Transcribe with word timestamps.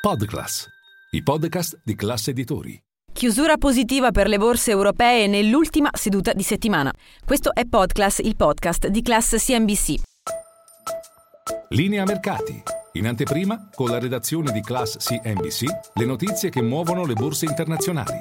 Podclass, 0.00 0.66
i 1.10 1.22
podcast 1.22 1.82
di 1.84 1.94
classe 1.94 2.30
editori. 2.30 2.82
Chiusura 3.12 3.58
positiva 3.58 4.10
per 4.12 4.28
le 4.28 4.38
borse 4.38 4.70
europee 4.70 5.26
nell'ultima 5.26 5.90
seduta 5.92 6.32
di 6.32 6.42
settimana. 6.42 6.90
Questo 7.22 7.52
è 7.52 7.66
Podclass, 7.66 8.20
il 8.20 8.34
podcast 8.34 8.86
di 8.86 9.02
classe 9.02 9.36
CNBC. 9.36 10.00
Linea 11.68 12.04
mercati. 12.04 12.62
In 12.92 13.08
anteprima, 13.08 13.68
con 13.74 13.90
la 13.90 13.98
redazione 13.98 14.52
di 14.52 14.62
Class 14.62 14.96
CNBC, 14.96 15.64
le 15.92 16.04
notizie 16.06 16.48
che 16.48 16.62
muovono 16.62 17.04
le 17.04 17.12
borse 17.12 17.44
internazionali. 17.44 18.20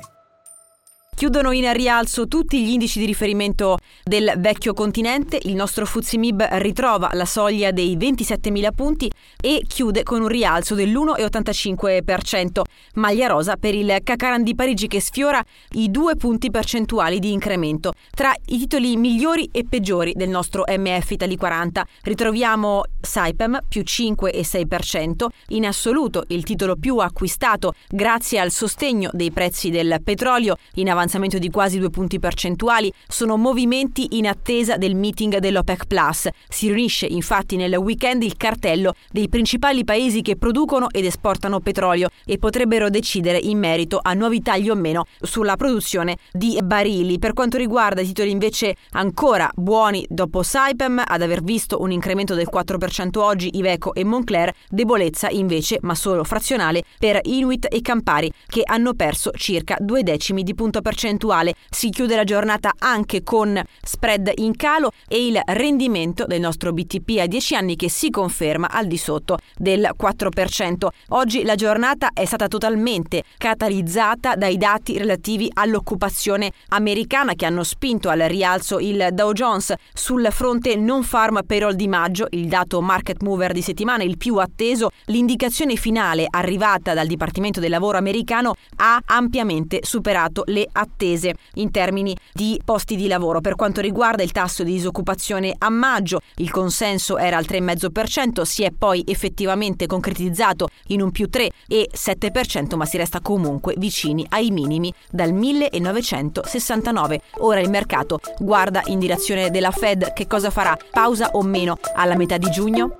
Chiudono 1.19 1.51
in 1.51 1.69
rialzo 1.73 2.29
tutti 2.29 2.63
gli 2.63 2.69
indici 2.69 2.97
di 2.97 3.05
riferimento 3.05 3.77
del 4.05 4.35
vecchio 4.37 4.73
continente, 4.73 5.37
il 5.41 5.53
nostro 5.53 5.85
Fuzimib 5.85 6.41
ritrova 6.59 7.09
la 7.11 7.25
soglia 7.25 7.71
dei 7.71 7.97
27.000 7.97 8.69
punti 8.73 9.11
e 9.41 9.63
chiude 9.65 10.03
con 10.03 10.21
un 10.21 10.27
rialzo 10.27 10.75
dell'1,85%, 10.75 12.61
maglia 12.95 13.27
rosa 13.27 13.55
per 13.55 13.73
il 13.73 13.99
Cacaran 14.03 14.43
di 14.43 14.53
Parigi 14.53 14.87
che 14.87 14.99
sfiora 14.99 15.41
i 15.71 15.89
due 15.89 16.17
punti 16.17 16.51
percentuali 16.51 17.19
di 17.19 17.31
incremento. 17.31 17.93
Tra 18.13 18.33
i 18.47 18.57
titoli 18.57 18.97
migliori 18.97 19.49
e 19.53 19.63
peggiori 19.63 20.11
del 20.13 20.27
nostro 20.27 20.65
MF 20.67 21.11
Italy 21.11 21.37
40 21.37 21.87
ritroviamo 22.03 22.83
Saipem 22.99 23.59
più 23.67 23.81
5,6%, 23.81 25.27
in 25.49 25.65
assoluto 25.65 26.25
il 26.27 26.43
titolo 26.43 26.75
più 26.75 26.97
acquistato 26.97 27.75
grazie 27.87 28.39
al 28.39 28.51
sostegno 28.51 29.09
dei 29.13 29.31
prezzi 29.31 29.69
del 29.69 29.99
petrolio 30.03 30.57
in 30.75 30.89
avanzamento 30.89 31.37
di 31.37 31.49
quasi 31.49 31.79
due 31.79 31.89
punti 31.89 32.19
percentuali, 32.19 32.91
sono 33.07 33.37
movimenti 33.37 34.17
in 34.17 34.27
attesa 34.27 34.75
del 34.75 34.95
meeting 34.95 35.37
dell'OPEC 35.37 35.85
Plus. 35.85 36.27
Si 36.49 36.67
riunisce 36.67 37.05
infatti 37.05 37.55
nel 37.55 37.75
weekend 37.75 38.23
il 38.23 38.35
cartello 38.35 38.93
dei 39.09 39.27
principali 39.29 39.83
paesi 39.83 40.21
che 40.21 40.35
producono 40.35 40.89
ed 40.89 41.05
esportano 41.05 41.59
petrolio 41.59 42.09
e 42.25 42.37
potrebbero 42.37 42.89
decidere 42.89 43.37
in 43.37 43.57
merito 43.59 43.99
a 44.01 44.13
nuovi 44.13 44.41
tagli 44.41 44.69
o 44.69 44.75
meno 44.75 45.05
sulla 45.21 45.55
produzione 45.55 46.17
di 46.31 46.57
barili. 46.63 47.19
Per 47.19 47.33
quanto 47.33 47.57
riguarda 47.57 48.01
i 48.01 48.05
titoli 48.05 48.31
invece 48.31 48.75
ancora 48.91 49.49
buoni 49.55 50.05
dopo 50.09 50.43
Saipem, 50.43 51.01
ad 51.05 51.21
aver 51.21 51.41
visto 51.43 51.81
un 51.81 51.91
incremento 51.91 52.33
del 52.35 52.49
4% 52.51 53.19
oggi 53.19 53.57
Iveco 53.57 53.93
e 53.93 54.03
Moncler, 54.03 54.51
debolezza 54.69 55.29
invece, 55.29 55.77
ma 55.81 55.95
solo 55.95 56.23
frazionale, 56.23 56.83
per 56.97 57.19
Inuit 57.23 57.67
e 57.69 57.81
Campari 57.81 58.31
che 58.47 58.63
hanno 58.65 58.93
perso 58.93 59.31
circa 59.31 59.77
due 59.79 60.03
decimi 60.03 60.43
di 60.43 60.55
punto 60.55 60.81
percentuale. 60.81 61.53
Si 61.69 61.89
chiude 61.89 62.15
la 62.15 62.23
giornata 62.23 62.73
anche 62.77 63.23
con 63.23 63.61
spread 63.81 64.31
in 64.37 64.55
calo 64.55 64.91
e 65.07 65.27
il 65.27 65.39
rendimento 65.45 66.25
del 66.25 66.39
nostro 66.39 66.73
BTP 66.73 67.19
a 67.19 67.27
10 67.27 67.55
anni 67.55 67.75
che 67.75 67.89
si 67.89 68.09
conferma 68.09 68.69
al 68.69 68.87
di 68.87 68.97
sotto 68.97 69.18
del 69.57 69.89
4%. 69.97 70.87
Oggi 71.09 71.43
la 71.43 71.55
giornata 71.55 72.11
è 72.13 72.25
stata 72.25 72.47
totalmente 72.47 73.23
catalizzata 73.37 74.35
dai 74.35 74.57
dati 74.57 74.97
relativi 74.97 75.49
all'occupazione 75.53 76.51
americana 76.69 77.33
che 77.33 77.45
hanno 77.45 77.63
spinto 77.63 78.09
al 78.09 78.19
rialzo 78.19 78.79
il 78.79 79.09
Dow 79.11 79.33
Jones 79.33 79.73
sul 79.93 80.27
fronte 80.31 80.75
non 80.75 81.03
farm 81.03 81.41
payroll 81.45 81.73
di 81.73 81.87
maggio, 81.87 82.27
il 82.31 82.47
dato 82.47 82.81
market 82.81 83.21
mover 83.21 83.53
di 83.53 83.61
settimana, 83.61 84.03
il 84.03 84.17
più 84.17 84.37
atteso, 84.37 84.91
l'indicazione 85.05 85.75
finale 85.75 86.25
arrivata 86.29 86.93
dal 86.93 87.07
Dipartimento 87.07 87.59
del 87.59 87.69
Lavoro 87.69 87.97
americano 87.97 88.55
ha 88.77 89.01
ampiamente 89.05 89.79
superato 89.83 90.43
le 90.47 90.67
attese 90.71 91.33
in 91.55 91.71
termini 91.71 92.15
di 92.33 92.59
posti 92.63 92.95
di 92.95 93.07
lavoro. 93.07 93.41
Per 93.41 93.55
quanto 93.55 93.81
riguarda 93.81 94.23
il 94.23 94.31
tasso 94.31 94.63
di 94.63 94.71
disoccupazione 94.71 95.53
a 95.57 95.69
maggio, 95.69 96.21
il 96.35 96.51
consenso 96.51 97.17
era 97.17 97.37
al 97.37 97.45
3,5%, 97.47 98.41
si 98.43 98.63
è 98.63 98.71
poi 98.71 99.03
effettivamente 99.09 99.87
concretizzato 99.87 100.69
in 100.87 101.01
un 101.01 101.11
più 101.11 101.27
3,7%, 101.31 102.75
ma 102.75 102.85
si 102.85 102.97
resta 102.97 103.19
comunque 103.21 103.75
vicini 103.77 104.25
ai 104.29 104.51
minimi 104.51 104.93
dal 105.09 105.33
1969. 105.33 107.21
Ora 107.39 107.59
il 107.59 107.69
mercato 107.69 108.19
guarda 108.37 108.81
in 108.85 108.99
direzione 108.99 109.49
della 109.49 109.71
Fed 109.71 110.13
che 110.13 110.27
cosa 110.27 110.49
farà? 110.49 110.77
Pausa 110.91 111.31
o 111.33 111.41
meno 111.41 111.77
alla 111.95 112.15
metà 112.15 112.37
di 112.37 112.49
giugno? 112.49 112.99